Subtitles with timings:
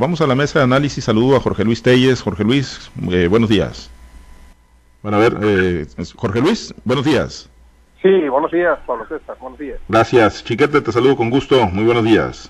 [0.00, 1.02] Vamos a la mesa de análisis.
[1.02, 2.22] Saludo a Jorge Luis Telles.
[2.22, 3.90] Jorge Luis, eh, buenos días.
[5.02, 7.50] Bueno, a ver, eh, Jorge Luis, buenos días.
[8.00, 9.80] Sí, buenos días, Pablo César, buenos días.
[9.88, 10.44] Gracias.
[10.44, 11.66] Chiquete, te saludo con gusto.
[11.66, 12.48] Muy buenos días.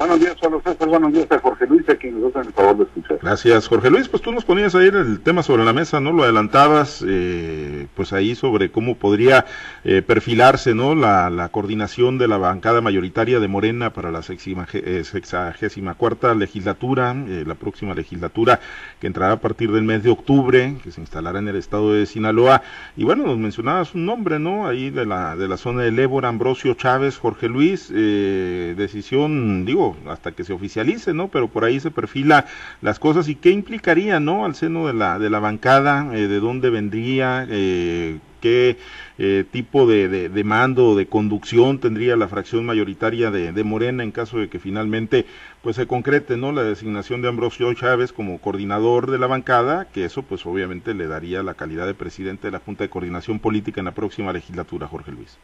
[0.00, 0.88] Buenos días, Pablo César.
[0.88, 3.18] Buenos días a Jorge Luis, a quien nos el favor de escuchar.
[3.20, 4.08] Gracias, Jorge Luis.
[4.08, 6.10] Pues tú nos ponías ahí el tema sobre la mesa, ¿no?
[6.10, 9.44] Lo adelantabas, eh, pues ahí sobre cómo podría
[9.84, 10.94] eh, perfilarse, ¿no?
[10.94, 17.44] La, coordinación de la bancada mayoritaria de Morena para la eh, sexagésima cuarta legislatura, eh,
[17.46, 18.58] la próxima legislatura
[19.00, 22.06] que entrará a partir del mes de octubre, que se instalará en el estado de
[22.06, 22.62] Sinaloa.
[22.96, 24.66] Y bueno, nos mencionabas un nombre, ¿no?
[24.66, 30.32] Ahí de la, de la zona de Ébora, Ambrosio Chávez, Jorge Luis, decisión, digo, hasta
[30.32, 31.28] que se oficialice, ¿no?
[31.28, 32.46] Pero por ahí se perfila
[32.82, 34.44] las cosas y qué implicaría, ¿no?
[34.44, 38.78] Al seno de la, de la bancada, eh, de dónde vendría, eh, qué
[39.18, 44.02] eh, tipo de, de, mando o de conducción tendría la fracción mayoritaria de, de, Morena
[44.02, 45.26] en caso de que finalmente
[45.62, 50.04] pues se concrete no la designación de Ambrosio Chávez como coordinador de la bancada que
[50.04, 53.80] eso pues obviamente le daría la calidad de presidente de la Junta de Coordinación Política
[53.80, 55.38] en la próxima legislatura Jorge Luis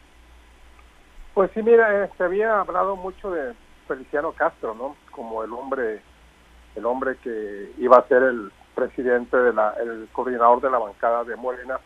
[1.33, 3.53] pues sí mira se había hablado mucho de
[3.87, 4.95] Feliciano Castro, ¿no?
[5.11, 6.01] Como el hombre,
[6.75, 11.23] el hombre que iba a ser el presidente de la, el coordinador de la bancada
[11.23, 11.79] de Morena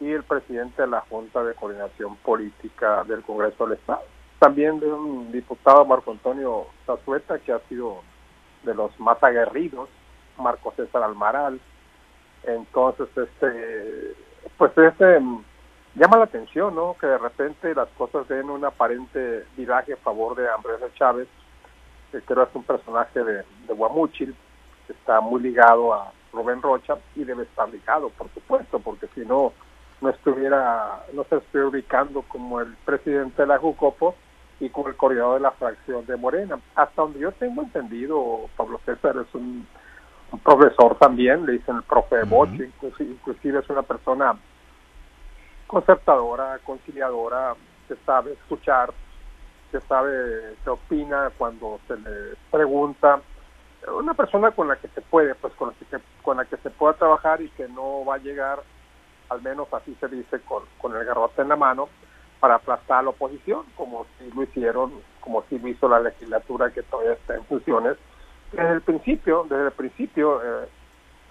[0.00, 4.02] y el presidente de la Junta de Coordinación Política del Congreso del Estado.
[4.38, 8.02] También de un diputado Marco Antonio Zazueta, que ha sido
[8.64, 9.88] de los más aguerridos,
[10.36, 11.60] Marco César Almaral.
[12.44, 14.14] Entonces, este,
[14.58, 15.20] pues este
[15.94, 16.96] llama la atención, ¿no?
[17.00, 21.28] Que de repente las cosas den un aparente viraje a favor de Andrés Chávez,
[22.10, 24.34] que creo es un personaje de, de Guamuchil,
[24.86, 29.20] que está muy ligado a Rubén Rocha y debe estar ligado, por supuesto, porque si
[29.20, 29.52] no,
[30.00, 34.14] no estuviera, no se estuviera ubicando como el presidente de la Jucopo
[34.60, 36.58] y como el coordinador de la fracción de Morena.
[36.74, 39.66] Hasta donde yo tengo entendido, Pablo César es un,
[40.42, 42.70] profesor también, le dicen el profe de Boche,
[43.00, 44.34] inclusive es una persona
[45.72, 47.54] concertadora, conciliadora,
[47.88, 48.92] que sabe escuchar,
[49.70, 53.22] que sabe, que opina cuando se le pregunta.
[53.88, 56.68] Una persona con la que se puede, pues con la que, con la que se
[56.68, 58.60] pueda trabajar y que no va a llegar,
[59.30, 61.88] al menos así se dice, con, con el garrote en la mano,
[62.38, 66.70] para aplastar a la oposición, como si lo hicieron, como si lo hizo la legislatura
[66.70, 67.96] que todavía está en funciones.
[68.52, 70.68] Desde el principio, desde el principio, eh,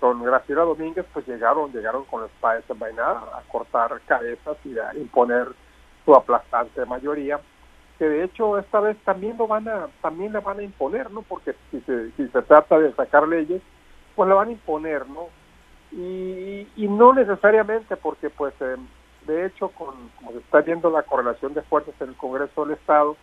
[0.01, 4.93] con Graciela Domínguez pues llegaron llegaron con los padres envainados a cortar cabezas y a
[4.95, 5.47] imponer
[6.03, 7.39] su aplastante mayoría
[7.99, 11.21] que de hecho esta vez también lo van a también le van a imponer no
[11.21, 13.61] porque si se, si se trata de sacar leyes
[14.15, 15.27] pues lo van a imponer no
[15.91, 18.77] y, no necesariamente porque pues eh,
[19.27, 22.73] de hecho con como se está viendo la correlación de fuerzas en el Congreso del
[22.73, 23.15] Estado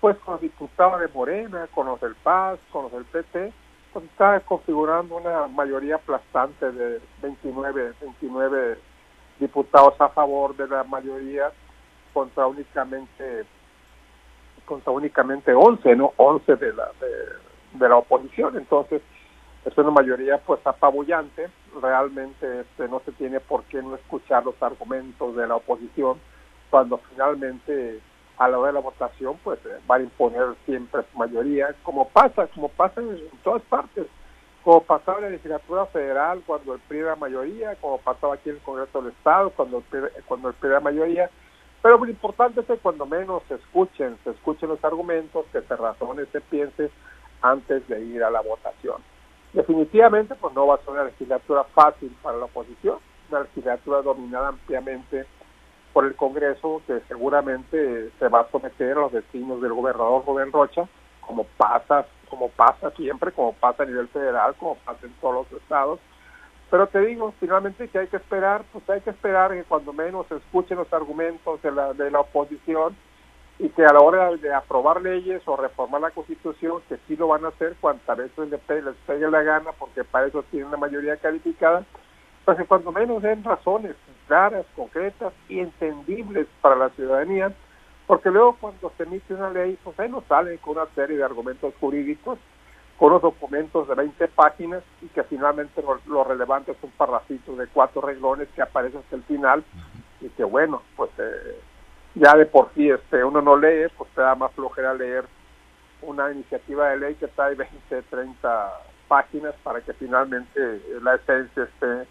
[0.00, 3.52] pues con los diputados de Morena con los del Paz con los del PT
[4.00, 8.78] está configurando una mayoría aplastante de 29, 29
[9.38, 11.52] diputados a favor de la mayoría
[12.12, 13.44] contra únicamente
[14.64, 16.90] contra únicamente 11, no 11 de la
[17.72, 19.02] de, la oposición, entonces
[19.64, 21.50] es una mayoría pues apabullante,
[21.82, 26.18] realmente este no se tiene por qué no escuchar los argumentos de la oposición
[26.70, 28.00] cuando finalmente
[28.38, 32.08] a la hora de la votación pues eh, va a imponer siempre su mayoría, como
[32.08, 34.06] pasa, como pasa en, todas partes,
[34.62, 38.56] como pasaba en la legislatura federal cuando el PRI era mayoría, como pasaba aquí en
[38.56, 41.30] el Congreso del Estado cuando el PRI, cuando el PRI era mayoría,
[41.82, 45.76] pero lo importante es que cuando menos se escuchen, se escuchen los argumentos, que se
[45.76, 46.90] razone, se piense
[47.42, 49.02] antes de ir a la votación.
[49.52, 52.98] Definitivamente pues no va a ser una legislatura fácil para la oposición,
[53.30, 55.26] una legislatura dominada ampliamente
[55.94, 60.50] por el Congreso que seguramente se va a someter a los destinos del gobernador Rubén
[60.50, 60.88] Rocha,
[61.20, 65.62] como pasa, como pasa siempre, como pasa a nivel federal, como pasa en todos los
[65.62, 66.00] estados.
[66.68, 70.26] Pero te digo, finalmente que hay que esperar, pues hay que esperar que cuando menos
[70.26, 72.96] se escuchen los argumentos de la, de la oposición
[73.60, 77.28] y que a la hora de aprobar leyes o reformar la constitución, que sí lo
[77.28, 80.72] van a hacer cuantas veces les pegue, les pegue la gana, porque para eso tienen
[80.72, 81.84] la mayoría calificada,
[82.44, 83.94] pues que cuando menos den razones
[84.26, 87.52] claras, concretas y entendibles para la ciudadanía,
[88.06, 91.24] porque luego cuando se emite una ley, pues ahí nos salen con una serie de
[91.24, 92.38] argumentos jurídicos,
[92.98, 97.66] con unos documentos de 20 páginas y que finalmente lo, relevante es un parrafito de
[97.66, 99.64] cuatro reglones que aparece hasta el final
[100.20, 101.60] y que bueno, pues eh,
[102.14, 105.24] ya de por sí este uno no lee, pues te da más flojera leer
[106.02, 108.72] una iniciativa de ley que trae 20, 30
[109.08, 112.06] páginas para que finalmente la esencia esté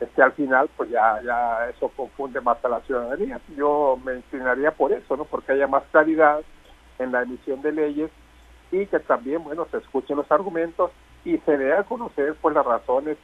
[0.00, 3.40] este, al final pues ya, ya eso confunde más a la ciudadanía.
[3.56, 5.24] Yo me inclinaría por eso, ¿no?
[5.24, 6.40] Porque haya más claridad
[6.98, 8.10] en la emisión de leyes
[8.72, 10.90] y que también, bueno, se escuchen los argumentos
[11.24, 13.18] y se dé a conocer pues las razones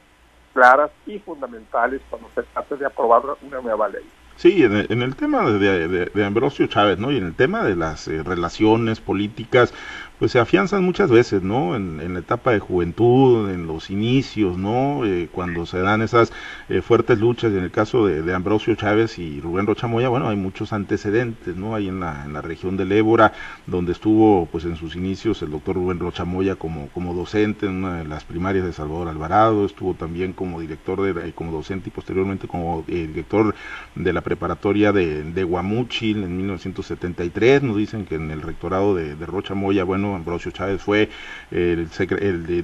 [0.53, 4.05] claras y fundamentales cuando se trate de aprobar una nueva ley.
[4.37, 7.11] Sí, en el, tema de, Ambrosio Chávez, ¿no?
[7.11, 9.73] Y en el tema de las eh, relaciones políticas,
[10.19, 11.75] pues se afianzan muchas veces, ¿no?
[11.75, 15.05] En, la etapa de juventud, en los inicios, ¿no?
[15.05, 16.31] Eh, cuando se dan esas
[16.69, 20.73] eh, fuertes luchas, en el caso de, Ambrosio Chávez y Rubén Rochamoya, bueno, hay muchos
[20.73, 21.75] antecedentes, ¿no?
[21.75, 23.33] Ahí en la, en la región del Ébora,
[23.67, 27.99] donde estuvo, pues en sus inicios, el doctor Rubén Rochamoya como, como docente en una
[27.99, 32.47] de las primarias de Salvador Alvarado, estuvo también como director, de, como docente y posteriormente
[32.47, 33.53] como eh, director
[33.95, 39.15] de la preparatoria de, de Guamuchil en 1973, nos dicen que en el rectorado de,
[39.15, 41.09] de Rochamoya, bueno, Ambrosio Chávez fue
[41.51, 41.89] el,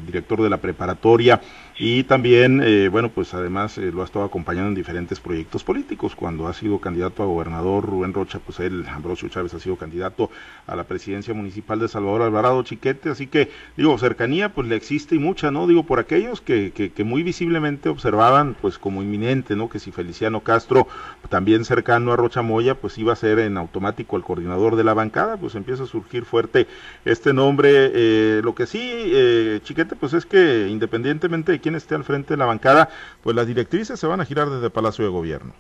[0.06, 1.42] director de la preparatoria
[1.76, 6.16] y también, eh, bueno, pues además eh, lo ha estado acompañando en diferentes proyectos políticos.
[6.16, 10.30] Cuando ha sido candidato a gobernador Rubén Rocha, pues él, Ambrosio Chávez, ha sido candidato
[10.68, 13.10] a la presidencia municipal de Salvador Alvarado Chiquete.
[13.10, 15.66] Así que, digo, cercanía, pues le existe y mucha, ¿no?
[15.66, 19.68] Digo, por aquellos que, que, muy visiblemente observaban, pues como inminente, ¿no?
[19.68, 20.88] Que si Feliciano Castro,
[21.30, 24.94] también cercano a Rocha Moya, pues iba a ser en automático el coordinador de la
[24.94, 26.68] bancada, pues empieza a surgir fuerte
[27.04, 27.92] este nombre.
[27.94, 32.38] Eh, lo que sí, Chiquete, pues es que independientemente de quién esté al frente de
[32.38, 32.90] la bancada,
[33.24, 35.54] pues las directrices se van a girar desde Palacio de Gobierno.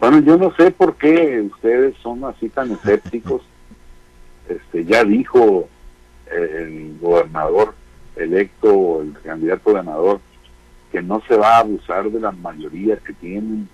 [0.00, 3.42] Bueno, yo no sé por qué ustedes son así tan escépticos.
[4.48, 5.68] Este, ya dijo
[6.30, 7.74] eh, el gobernador
[8.16, 10.20] electo, el candidato ganador,
[10.90, 13.68] que no se va a abusar de las mayorías que tienen,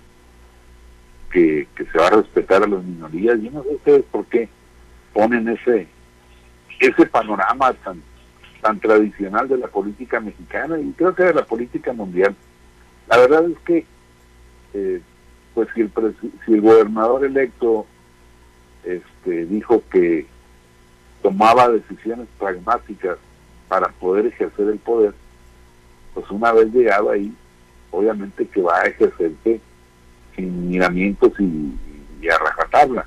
[1.31, 3.39] que, que se va a respetar a las minorías.
[3.41, 4.49] Yo no sé ustedes por qué
[5.13, 5.87] ponen ese
[6.79, 8.01] ese panorama tan
[8.65, 12.35] tan tradicional de la política mexicana y creo que de la política mundial.
[13.07, 13.85] La verdad es que,
[14.73, 15.01] eh,
[15.53, 15.91] pues si el,
[16.43, 17.85] si el gobernador electo
[18.83, 20.25] este, dijo que
[21.21, 23.19] tomaba decisiones pragmáticas
[23.67, 25.13] para poder ejercer el poder,
[26.15, 27.31] pues una vez llegado ahí,
[27.91, 29.61] obviamente que va a ejercerse
[30.35, 31.71] sin miramientos y,
[32.19, 33.05] y a rajatabla.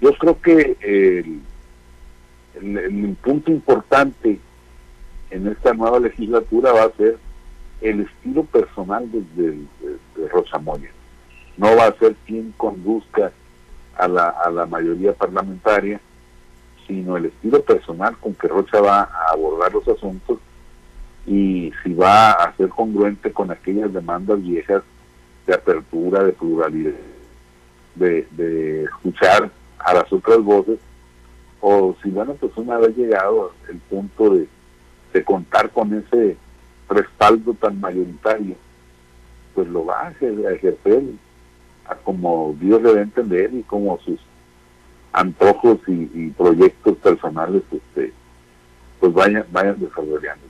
[0.00, 1.40] Yo creo que el,
[2.78, 4.38] el punto importante
[5.36, 7.18] en esta nueva legislatura va a ser
[7.82, 10.90] el estilo personal de, de, Rosa Moya.
[11.58, 13.30] No va a ser quien conduzca
[13.96, 16.00] a la, mayoría parlamentaria,
[16.86, 20.38] sino el estilo personal con que Rocha va a abordar los asuntos
[21.26, 24.82] y si va a ser congruente con aquellas demandas viejas
[25.46, 26.92] de apertura, de pluralidad,
[27.94, 30.78] de, de escuchar a las otras voces,
[31.60, 34.46] o si, bueno, pues una vez llegado el punto de
[35.12, 36.36] de contar con ese
[36.88, 38.56] respaldo tan mayoritario,
[39.54, 41.02] pues lo va a ejercer
[41.88, 44.20] a como Dios le va a entender y como sus
[45.12, 48.12] antojos y, proyectos personales este
[49.00, 50.46] pues vayan vayan desarrollándose.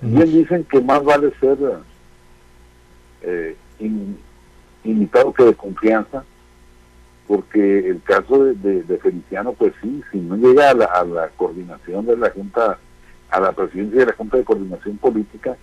[0.00, 1.58] Bien dicen que más vale ser
[3.22, 3.56] eh,
[4.84, 6.24] invitado que de confianza,
[7.26, 12.06] porque el caso de, Feliciano, pues sí, si no llega a la, a la coordinación
[12.06, 12.78] de la Junta
[13.30, 15.56] a la presidencia de la Junta de Coordinación Política,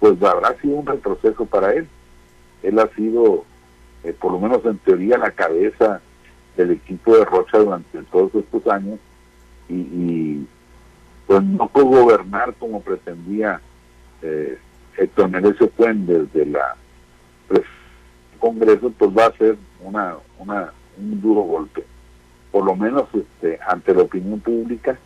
[0.00, 1.86] pues habrá sido un retroceso para él.
[2.62, 3.44] Él ha sido,
[4.02, 6.00] eh, por lo menos en teoría, la cabeza
[6.56, 8.98] del equipo de Rocha durante todos estos años
[9.68, 10.46] y,
[11.26, 13.60] pues no pudo gobernar como pretendía
[14.20, 14.58] eh,
[14.98, 16.76] Héctor Menecio Cuen desde la
[18.44, 21.82] Congreso, pues va a ser una, una, un duro golpe,
[22.52, 24.98] por lo menos este, ante la opinión pública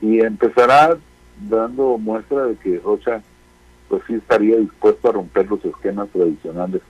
[0.00, 0.96] y empezará
[1.40, 3.22] dando muestra de que Rocha
[3.88, 6.80] pues sí estaría dispuesto a romper los esquemas tradicionales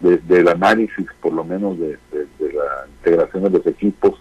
[0.00, 4.20] del análisis, por lo menos de, de, la integración de los equipos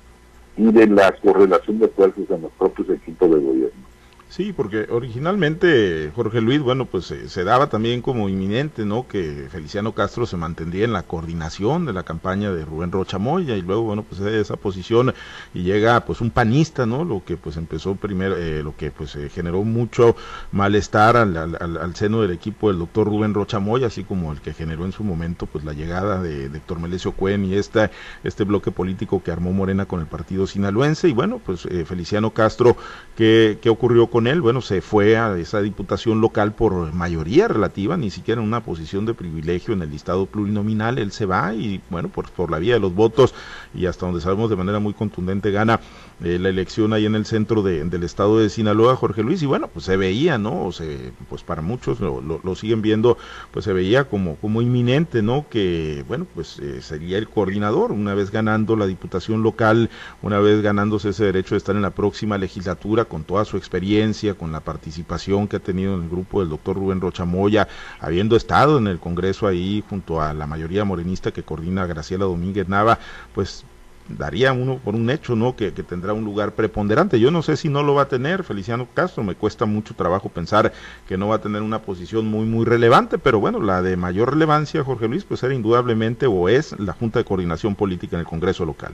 [0.56, 3.93] y de la correlación de fuerzas en los propios equipos de gobierno.
[4.36, 9.08] Sí, porque originalmente Jorge Luis, bueno, pues se daba también como inminente, ¿no?
[9.08, 13.56] Que Feliciano Castro se mantendría en la coordinación de la campaña de Rubén Rocha Moya
[13.56, 15.14] y luego, bueno, pues esa posición
[15.54, 17.06] y llega pues un panista, ¿no?
[17.06, 20.16] Lo que pues empezó primero, eh, lo que pues generó mucho
[20.52, 24.56] malestar al, al, seno del equipo del doctor Rubén Rocha Moya, así como el que
[24.56, 27.92] generó en su momento pues la llegada de, Héctor Melesio Cuen y esta,
[28.24, 32.32] este bloque político que armó Morena con el partido sinaloense y bueno, pues eh, Feliciano
[32.32, 32.76] Castro,
[33.16, 37.98] ¿qué, ¿qué ocurrió con él, bueno, se fue a esa diputación local por mayoría relativa,
[37.98, 41.82] ni siquiera en una posición de privilegio en el listado plurinominal, él se va y
[41.90, 43.34] bueno, por, por la vía de los votos
[43.74, 45.80] y hasta donde sabemos de manera muy contundente gana
[46.24, 49.46] eh, la elección ahí en el centro de, del estado de Sinaloa, Jorge Luis, y
[49.46, 50.68] bueno, pues se veía, ¿no?
[50.68, 53.18] O se, pues para muchos lo, lo, siguen viendo,
[53.52, 55.46] pues se veía como, como inminente, ¿no?
[55.50, 59.90] Que, bueno, pues eh, sería el coordinador, una vez ganando la diputación local,
[60.22, 64.03] una vez ganándose ese derecho de estar en la próxima legislatura con toda su experiencia,
[64.38, 67.70] con la participación que ha tenido en el grupo del doctor Rubén Rochamoya,
[68.02, 72.68] habiendo estado en el Congreso ahí junto a la mayoría morenista que coordina Graciela Domínguez
[72.68, 73.00] Nava,
[73.34, 73.66] pues
[74.10, 75.56] daría uno por un hecho, ¿no?
[75.56, 77.18] Que, tendrá un lugar preponderante.
[77.18, 80.28] Yo no sé si no lo va a tener Feliciano Castro, me cuesta mucho trabajo
[80.28, 80.74] pensar
[81.08, 84.34] que no va a tener una posición muy, muy relevante, pero bueno, la de mayor
[84.34, 88.28] relevancia, Jorge Luis, pues era indudablemente o es la Junta de Coordinación Política en el
[88.28, 88.94] Congreso local.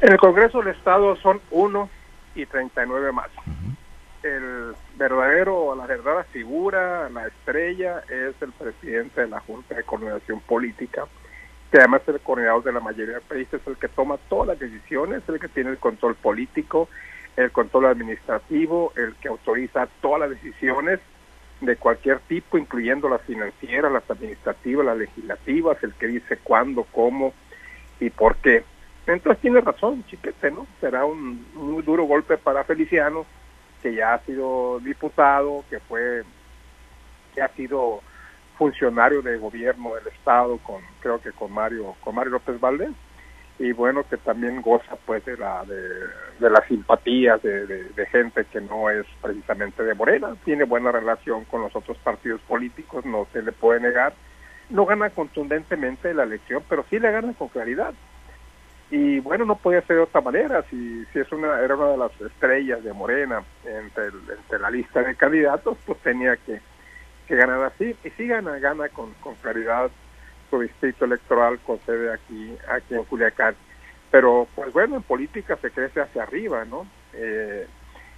[0.00, 1.90] En el Congreso del Estado son uno
[2.34, 3.28] y 39 más.
[4.22, 10.40] El verdadero, la verdadera figura, la estrella, es el presidente de la Junta de Coordinación
[10.40, 11.06] Política,
[11.70, 14.48] que además es el coordinador de la mayoría del país, es el que toma todas
[14.48, 16.88] las decisiones, el que tiene el control político,
[17.36, 21.00] el control administrativo, el que autoriza todas las decisiones
[21.60, 27.32] de cualquier tipo, incluyendo las financieras, las administrativas, las legislativas, el que dice cuándo, cómo
[28.00, 28.64] y por qué.
[29.12, 30.66] Entonces tiene razón, chiquete, ¿no?
[30.80, 33.26] Será un muy duro golpe para Feliciano,
[33.82, 36.22] que ya ha sido diputado, que fue,
[37.34, 38.00] que ha sido
[38.56, 42.90] funcionario de gobierno del estado con creo que con Mario con Mario López Valdés.
[43.58, 48.60] Y bueno que también goza pues de la de, las simpatías de, de, gente que
[48.60, 50.34] no es precisamente de Morena.
[50.44, 54.14] Tiene buena relación con los otros partidos políticos no se le puede negar.
[54.70, 57.92] No gana contundentemente la elección pero sí le gana con claridad
[58.90, 61.96] y bueno no podía ser de otra manera si si es una era una de
[61.96, 66.60] las estrellas de Morena entre entre la lista de candidatos pues tenía que
[67.30, 69.88] que ganar así, y si gana, gana con, con claridad
[70.50, 73.54] su distrito electoral con sede aquí, aquí en Culiacán.
[74.10, 76.88] Pero pues bueno, en política se crece hacia arriba, ¿no?
[77.12, 77.68] Eh,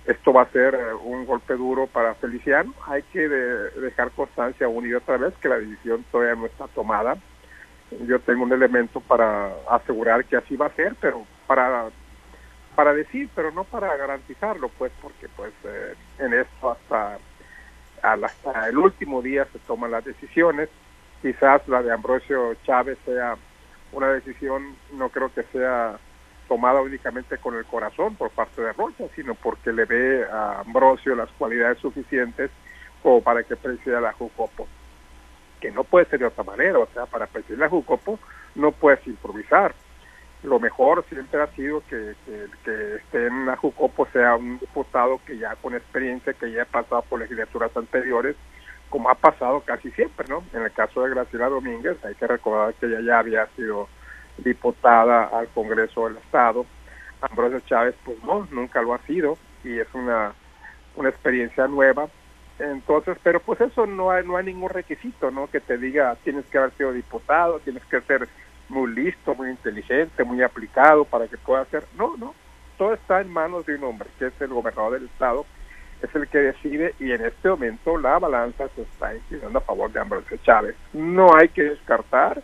[0.07, 2.73] esto va a ser un golpe duro para Feliciano.
[2.87, 7.19] Hay que dejar constancia una y otra vez que la decisión todavía no está tomada.
[8.07, 11.91] Yo tengo un elemento para asegurar que así va a ser, pero para
[12.75, 17.19] para decir, pero no para garantizarlo, pues, porque pues eh, en esto hasta
[18.03, 20.69] hasta el último día se toman las decisiones.
[21.21, 23.37] Quizás la de Ambrosio Chávez sea
[23.93, 25.99] una decisión, no creo que sea
[26.49, 31.15] tomada únicamente con el corazón por parte de Rocha, sino porque le ve a Ambrosio
[31.15, 32.51] las cualidades suficientes
[33.03, 34.67] como para que presida la Jucopo.
[35.63, 38.19] Que no puede ser de otra manera, o sea, para presidir la Jucopo
[38.55, 39.75] no puedes improvisar
[40.43, 42.15] lo mejor siempre ha sido que,
[42.65, 46.67] que, esté en la Jucopo sea un diputado que ya con experiencia, que ya ha
[46.67, 48.37] pasado por legislaturas anteriores,
[48.91, 50.45] como ha pasado casi siempre, ¿no?
[50.53, 53.89] En el caso de Graciela Domínguez, hay que recordar que ella ya había sido
[54.39, 56.67] diputada al Congreso del Estado.
[57.21, 60.33] Ambrosio Chávez, pues no, nunca lo ha sido y es una,
[60.97, 62.09] una experiencia nueva.
[62.59, 65.49] Entonces, pero pues eso no hay, no hay ningún requisito, ¿no?
[65.49, 68.29] Que te diga tienes que haber sido diputado, tienes que ser
[68.69, 71.85] muy listo, muy inteligente, muy aplicado para que pueda hacer.
[71.97, 72.35] No, no,
[72.79, 75.47] todo está en manos de un hombre, que es el gobernador del estado,
[76.03, 79.93] es el que decide y en este momento la balanza se está inclinando a favor
[79.93, 80.75] de Ambrosio Chávez.
[80.93, 82.43] No hay que descartar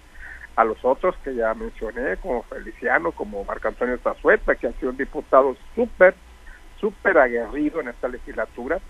[0.59, 4.91] a los otros que ya mencioné, como Feliciano, como Marco Antonio Tazueta, que ha sido
[4.91, 6.15] un diputado súper,
[6.81, 8.81] súper aguerrido en esta legislatura.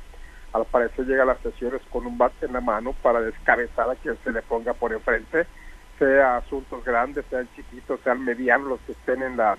[0.52, 3.97] Al parecer llega a las sesiones con un bate en la mano para descabezar a
[3.97, 5.47] quien se le ponga por enfrente
[5.99, 9.59] sea asuntos grandes, sean chiquitos, sean medianos los que estén en la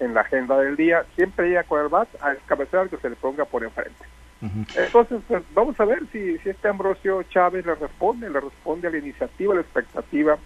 [0.00, 3.16] en la agenda del día, siempre llega con el BAT a descabezar que se le
[3.16, 4.02] ponga por enfrente.
[4.74, 8.90] Entonces, pues, vamos a ver si, si este Ambrosio Chávez le responde, le responde a
[8.90, 10.38] la iniciativa, a la expectativa,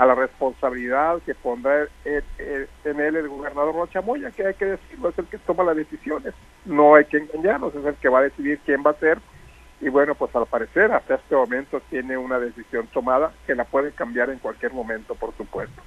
[0.00, 2.22] a la responsabilidad que pondrá en,
[2.84, 6.32] él el gobernador Rocha Moya, que hay que decirlo, es el que toma las decisiones,
[6.64, 9.18] no hay que engañarnos, es el que va a decidir quién va a ser
[9.78, 13.92] y bueno, pues al parecer hasta este momento tiene una decisión tomada que la puede
[13.92, 15.82] cambiar en cualquier momento, por supuesto.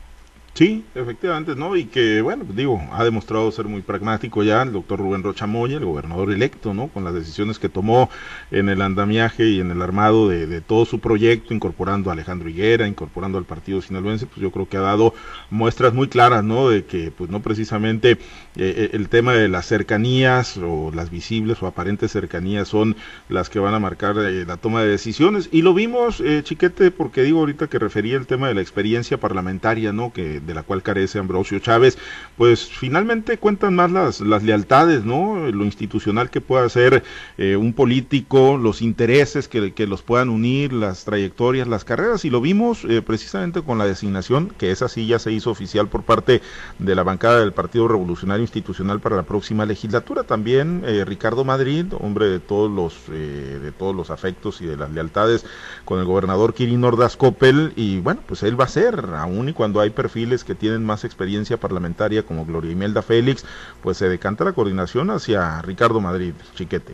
[0.56, 1.76] Sí, efectivamente, ¿no?
[1.76, 5.78] Y que, bueno, digo, ha demostrado ser muy pragmático ya el doctor Rubén Rocha Moya,
[5.78, 6.90] el gobernador electo, ¿no?
[6.90, 8.08] Con las decisiones que tomó
[8.52, 12.88] en el andamiaje y en el armado de, todo su proyecto, incorporando a Alejandro Higuera,
[12.88, 15.16] incorporando al partido sinaloense, pues yo creo que ha dado
[15.50, 16.70] muestras muy claras, ¿no?
[16.70, 18.18] De que, pues no precisamente eh,
[18.56, 22.96] eh, el tema de las cercanías o las visibles o aparentes cercanías son
[23.28, 25.50] las que van a marcar eh, la toma de decisiones.
[25.52, 29.92] Y lo vimos, Chiquete, porque digo ahorita que refería el tema de la experiencia parlamentaria,
[29.92, 30.14] ¿no?
[30.14, 31.98] Que de la cual carece Ambrosio Chávez,
[32.38, 35.52] pues finalmente cuentan más las, las lealtades, ¿no?
[35.52, 37.04] Lo institucional que pueda ser
[37.38, 42.30] eh, un político, los intereses que, que, los puedan unir, las trayectorias, las carreras, y
[42.30, 46.04] lo vimos eh, precisamente con la designación, que esa sí ya se hizo oficial por
[46.04, 46.42] parte
[46.80, 50.24] de la bancada del Partido Revolucionario Institucional para la próxima legislatura.
[50.24, 54.92] También eh, Ricardo Madrid, hombre de todos los de todos los afectos y de las
[54.92, 55.46] lealtades
[55.86, 59.54] con el gobernador Kirin Ordaz Coppel, y bueno, pues él va a ser, aún y
[59.54, 63.46] cuando hay perfiles que tienen más experiencia parlamentaria como Gloria Imelda Félix,
[63.82, 66.94] pues se decanta la coordinación hacia Ricardo Madrid, Chiquete.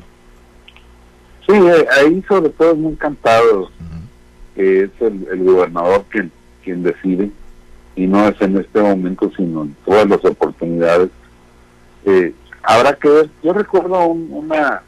[1.48, 3.70] Sí, eh, ahí sobre todo es muy encantado
[4.56, 6.32] que es el, gobernador quien,
[6.64, 7.30] quien decide
[7.96, 11.10] y no es en este momento sino en todas las oportunidades.
[12.06, 14.84] Eh, habrá que ver, yo recuerdo una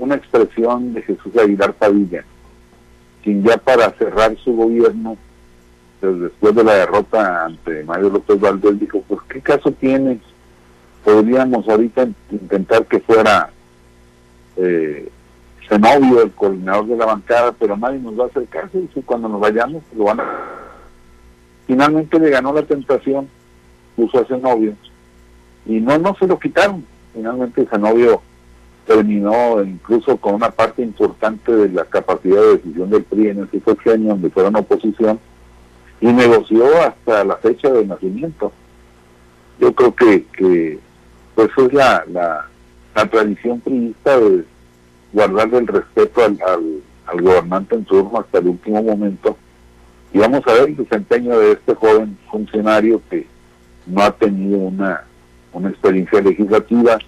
[0.00, 2.24] una expresión de Jesús Aguilar Padilla,
[3.22, 5.16] quien ya para cerrar su gobierno,
[6.00, 10.18] después de la derrota ante Mario López Valdés, dijo, pues qué caso tiene,
[11.04, 13.50] podríamos ahorita intentar que fuera
[14.56, 15.08] eh,
[15.68, 19.02] Zenobio, el coordinador de la bancada, pero nadie nos va a hacer caso, y si
[19.02, 20.24] cuando nos vayamos lo van a...
[21.66, 23.28] Finalmente le ganó la tentación,
[23.94, 24.74] puso a Zenobio,
[25.66, 28.22] y no, no se lo quitaron, finalmente Zenobio
[28.86, 33.92] terminó incluso con una parte importante de la capacidad de decisión del PRI en ese
[33.92, 35.20] año donde fueron oposición
[36.00, 38.52] y negoció hasta la fecha de nacimiento.
[39.58, 40.78] Yo creo que, que
[41.34, 42.46] pues es la, la,
[43.10, 44.44] tradición priista de
[45.12, 46.38] guardar el respeto al,
[47.06, 49.36] al, gobernante en turno hasta el último momento
[50.12, 53.26] y vamos a ver el desempeño de este joven funcionario que
[53.86, 55.04] no ha tenido una,
[55.52, 56.98] una experiencia legislativa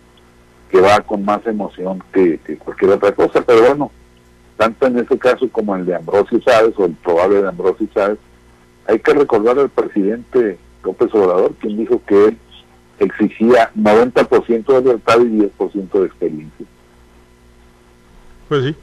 [0.71, 3.91] que va con más emoción que, cualquier otra cosa, pero bueno,
[4.57, 8.19] tanto en ese caso como el de Ambrosio Chávez o el probable de Ambrosio Chávez,
[8.87, 12.39] hay que recordar al presidente López Obrador, quien dijo que él
[12.99, 16.67] exigía 90% de libertad y 10% de experiencia.
[18.53, 18.77] Pues sí,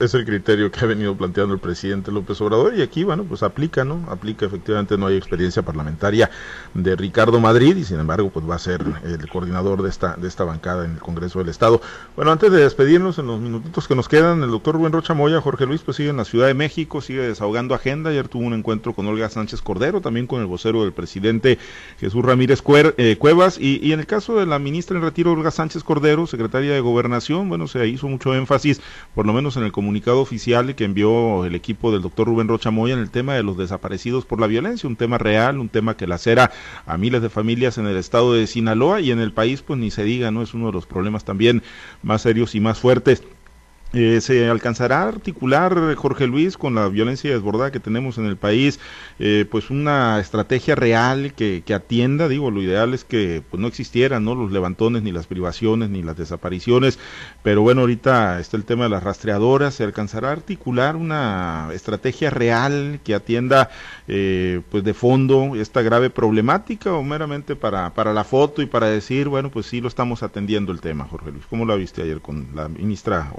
[0.00, 3.42] es, el criterio que ha venido planteando el presidente López Obrador y aquí, bueno, pues
[3.42, 4.04] aplica, ¿no?
[4.10, 6.30] Aplica, efectivamente, no hay experiencia parlamentaria
[6.74, 10.28] de Ricardo Madrid y sin embargo, pues va a ser el coordinador de esta, de
[10.28, 11.80] esta bancada en el Congreso del Estado.
[12.16, 15.40] Bueno, antes de despedirnos, en los minutitos que nos quedan, el doctor Rubén Rocha Moya,
[15.40, 18.10] Jorge Luis, pues sigue en la Ciudad de México, sigue desahogando agenda.
[18.10, 21.58] Ayer tuvo un encuentro con Olga Sánchez Cordero, también con el vocero del presidente
[21.98, 22.62] Jesús Ramírez
[22.98, 26.74] eh, Cuevas y en el caso de la ministra en retiro, Olga Sánchez Cordero, secretaria
[26.74, 28.81] de Gobernación, bueno, se hizo mucho énfasis
[29.14, 32.70] por lo menos en el comunicado oficial que envió el equipo del doctor Rubén Rocha
[32.70, 35.96] Moya en el tema de los desaparecidos por la violencia, un tema real, un tema
[35.96, 36.50] que lacera
[36.86, 39.90] a miles de familias en el estado de Sinaloa y en el país, pues ni
[39.90, 40.42] se diga, ¿no?
[40.42, 41.62] Es uno de los problemas también
[42.02, 43.22] más serios y más fuertes.
[43.94, 48.38] Eh, ¿Se alcanzará a articular, Jorge Luis, con la violencia desbordada que tenemos en el
[48.38, 48.80] país,
[49.18, 52.26] eh, pues una estrategia real que, que, atienda?
[52.28, 54.34] Digo, lo ideal es que pues, no existieran ¿no?
[54.34, 56.98] los levantones, ni las privaciones, ni las desapariciones,
[57.42, 59.74] pero bueno, ahorita está el tema de las rastreadoras.
[59.74, 63.68] ¿Se alcanzará a articular una estrategia real que atienda
[64.08, 68.86] eh, pues de fondo esta grave problemática o meramente para, para la foto y para
[68.86, 71.44] decir, bueno, pues sí lo estamos atendiendo el tema, Jorge Luis?
[71.50, 73.30] ¿Cómo lo viste ayer con la ministra?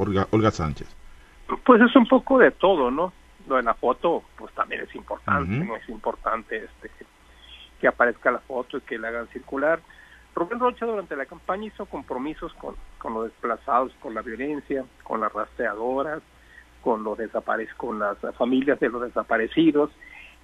[0.51, 0.95] Sánchez?
[1.65, 3.13] Pues es un poco de todo, ¿no?
[3.47, 5.75] Lo de la foto, pues también es importante, ¿no?
[5.75, 6.89] Es importante este
[7.79, 9.82] que aparezca la foto y que la hagan circular.
[10.36, 15.19] Rubén Rocha durante la campaña hizo compromisos con, con los desplazados por la violencia, con
[15.19, 16.21] las rastreadoras,
[16.82, 17.17] con los
[17.77, 19.89] con las familias de los desaparecidos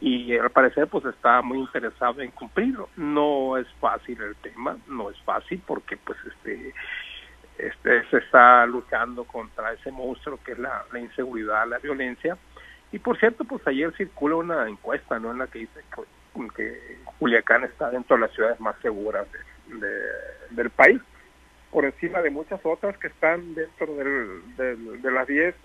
[0.01, 2.89] y al parecer pues está muy interesado en cumplirlo.
[2.95, 6.73] No es fácil el tema, no es fácil porque pues este
[7.59, 12.37] este, se está luchando contra ese monstruo que es la, inseguridad, la violencia.
[12.91, 15.31] Y por cierto, pues ayer circula una encuesta, ¿no?
[15.31, 19.27] En la que dice que, que Culiacán está dentro de las ciudades más seguras
[19.67, 20.01] de,
[20.51, 21.01] del país,
[21.69, 25.55] por encima de muchas otras que están dentro del, de las 10,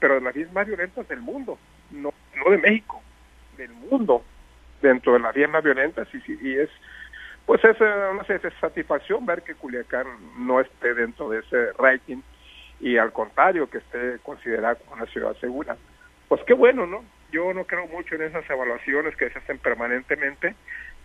[0.00, 1.58] pero de las 10 más violentas del mundo,
[1.90, 3.00] no, no de México,
[3.56, 4.24] del mundo,
[4.82, 6.70] dentro de las 10 más violentas, y, y es
[7.50, 8.24] pues es una
[8.60, 10.06] satisfacción ver que Culiacán
[10.38, 12.18] no esté dentro de ese rating
[12.78, 15.76] y al contrario que esté considerada como una ciudad segura.
[16.28, 17.04] Pues qué bueno, ¿no?
[17.32, 20.54] Yo no creo mucho en esas evaluaciones que se hacen permanentemente,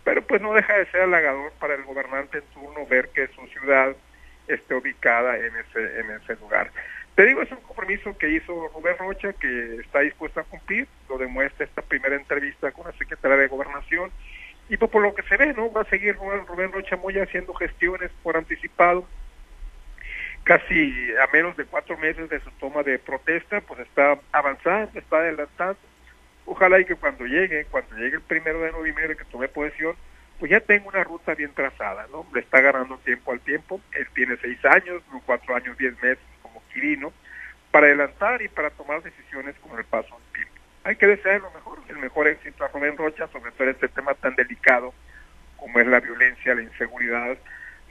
[0.04, 3.44] pero pues no deja de ser halagador para el gobernante en turno ver que su
[3.48, 3.96] ciudad
[4.46, 6.70] esté ubicada en ese en ese lugar.
[7.16, 11.18] Te digo, es un compromiso que hizo Rubén Rocha, que está dispuesto a cumplir, lo
[11.18, 14.12] demuestra esta primera entrevista con la secretaria de Gobernación,
[14.68, 15.70] y pues por lo que se ve, ¿no?
[15.72, 19.06] Va a seguir Rubén Rocha Moya haciendo gestiones por anticipado.
[20.42, 25.18] Casi a menos de cuatro meses de su toma de protesta, pues está avanzando, está
[25.18, 25.78] adelantando.
[26.44, 29.96] Ojalá y que cuando llegue, cuando llegue el primero de noviembre que tome posesión,
[30.38, 32.26] pues ya tengo una ruta bien trazada, ¿no?
[32.32, 36.62] Le está ganando tiempo al tiempo, él tiene seis años, cuatro años, diez meses como
[36.72, 37.12] Quirino,
[37.70, 40.55] para adelantar y para tomar decisiones con el paso del tiempo.
[40.86, 42.64] Hay que desear lo mejor, el mejor éxito.
[42.64, 44.94] A Rubén Rocha, sobre todo en este tema tan delicado
[45.56, 47.36] como es la violencia, la inseguridad,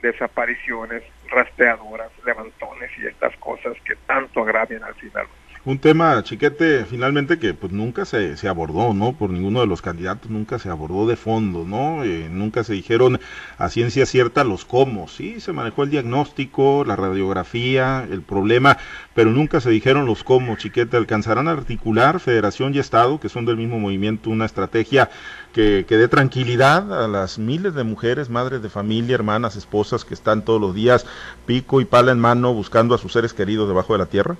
[0.00, 5.26] desapariciones, rastreadoras, levantones y estas cosas que tanto agravian al final
[5.66, 9.14] un tema, chiquete, finalmente que pues nunca se, se, abordó, ¿no?
[9.14, 12.04] Por ninguno de los candidatos nunca se abordó de fondo, ¿no?
[12.04, 13.18] Eh, nunca se dijeron
[13.58, 18.78] a ciencia cierta los cómo, sí, se manejó el diagnóstico, la radiografía, el problema,
[19.12, 23.44] pero nunca se dijeron los cómo, chiquete, alcanzarán a articular Federación y Estado, que son
[23.44, 25.10] del mismo movimiento, una estrategia
[25.52, 30.14] que, que dé tranquilidad a las miles de mujeres, madres de familia, hermanas, esposas que
[30.14, 31.06] están todos los días
[31.44, 34.36] pico y pala en mano buscando a sus seres queridos debajo de la tierra?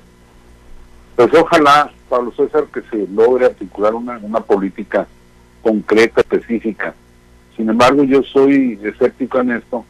[1.17, 5.07] Pues ojalá, Pablo César, que se logre articular una, una política
[5.63, 6.95] concreta, específica.
[7.57, 9.85] Sin embargo, yo soy escéptico en esto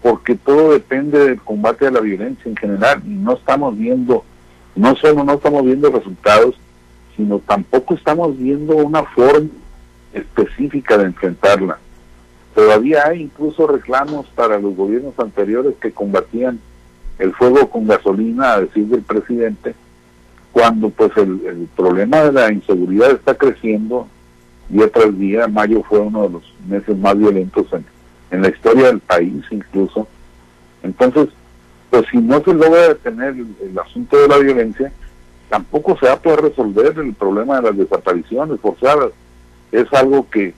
[0.00, 4.24] porque todo depende del combate a la violencia en general y no estamos viendo,
[4.74, 6.54] no solo no estamos viendo resultados,
[7.16, 9.50] sino tampoco estamos viendo una forma
[10.14, 11.78] específica de enfrentarla.
[12.54, 16.60] Todavía hay incluso reclamos para los gobiernos anteriores que combatían
[17.18, 19.74] el fuego con gasolina, a decir del presidente,
[20.52, 24.08] cuando pues el, problema de la inseguridad está creciendo
[24.68, 27.66] día tras día, mayo fue uno de los meses más violentos
[28.30, 30.06] en, la historia del país incluso,
[30.82, 31.28] entonces
[31.90, 34.92] pues si no se logra detener el, asunto de la violencia,
[35.48, 39.10] tampoco se va a poder resolver el problema de las desapariciones forzadas,
[39.72, 40.54] es algo que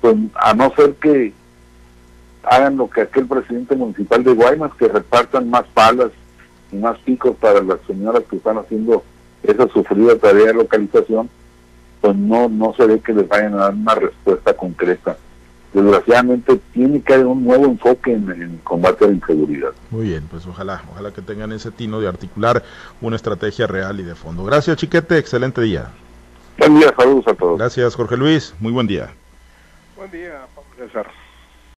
[0.00, 1.32] pues a no ser que
[2.42, 6.10] hagan lo que aquel presidente municipal de Guaymas, que repartan más palas
[6.72, 9.04] y más picos para las señoras que están haciendo
[9.42, 11.28] esa sufrida tarea de localización,
[12.00, 15.16] pues no, no se ve que les vayan a dar una respuesta concreta.
[15.72, 19.72] Desgraciadamente tiene que haber un nuevo enfoque en, el combate a la inseguridad.
[19.90, 22.62] Muy bien, pues ojalá, ojalá que tengan ese tino de articular
[23.00, 24.44] una estrategia real y de fondo.
[24.44, 25.90] Gracias, Chiquete, excelente día.
[26.58, 27.58] Buen día, saludos a todos.
[27.58, 29.10] Gracias, Jorge Luis, muy buen día.
[29.96, 31.25] Buen día, Pablo César.